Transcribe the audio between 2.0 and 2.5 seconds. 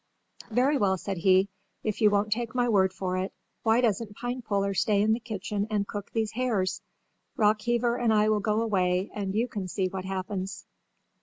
you won't